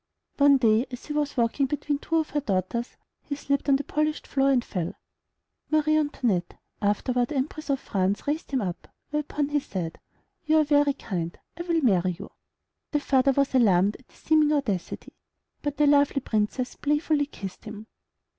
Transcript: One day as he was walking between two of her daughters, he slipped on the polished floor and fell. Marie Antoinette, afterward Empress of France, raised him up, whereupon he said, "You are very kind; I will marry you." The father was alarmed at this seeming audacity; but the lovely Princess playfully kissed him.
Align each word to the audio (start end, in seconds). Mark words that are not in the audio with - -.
One 0.39 0.57
day 0.57 0.87
as 0.89 1.05
he 1.05 1.13
was 1.13 1.37
walking 1.37 1.67
between 1.67 1.99
two 1.99 2.15
of 2.15 2.31
her 2.31 2.39
daughters, 2.39 2.97
he 3.21 3.35
slipped 3.35 3.69
on 3.69 3.75
the 3.75 3.83
polished 3.83 4.25
floor 4.25 4.49
and 4.49 4.65
fell. 4.65 4.95
Marie 5.69 5.95
Antoinette, 5.95 6.57
afterward 6.81 7.31
Empress 7.31 7.69
of 7.69 7.79
France, 7.79 8.25
raised 8.25 8.49
him 8.49 8.61
up, 8.61 8.87
whereupon 9.11 9.49
he 9.49 9.59
said, 9.59 9.99
"You 10.43 10.57
are 10.57 10.63
very 10.63 10.93
kind; 10.93 11.37
I 11.55 11.61
will 11.61 11.81
marry 11.83 12.15
you." 12.17 12.31
The 12.89 12.99
father 12.99 13.31
was 13.33 13.53
alarmed 13.53 13.97
at 13.99 14.07
this 14.07 14.17
seeming 14.17 14.51
audacity; 14.51 15.13
but 15.61 15.77
the 15.77 15.85
lovely 15.85 16.21
Princess 16.21 16.73
playfully 16.73 17.27
kissed 17.27 17.65
him. 17.65 17.85